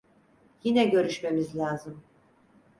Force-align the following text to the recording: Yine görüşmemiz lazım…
Yine 0.63 0.85
görüşmemiz 0.89 1.55
lazım… 1.55 2.03